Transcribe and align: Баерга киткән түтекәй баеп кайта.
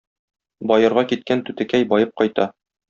Баерга 0.71 1.05
киткән 1.13 1.47
түтекәй 1.51 1.91
баеп 1.95 2.19
кайта. 2.23 2.53